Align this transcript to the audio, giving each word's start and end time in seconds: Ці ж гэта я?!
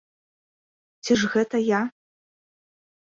Ці 1.05 1.13
ж 1.23 1.31
гэта 1.35 1.57
я?! 1.67 1.81